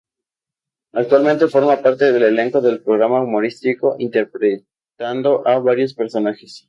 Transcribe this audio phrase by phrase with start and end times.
[0.93, 6.59] Actualmente forma parte del elenco del programa humorístico interpretando a varios personajes.